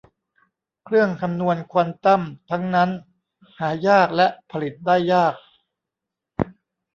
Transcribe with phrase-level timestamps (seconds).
[0.83, 2.89] เครื่องคำนวณควอนตัมทั้งนั้น
[3.57, 5.35] หายากและผลิตได้ยาก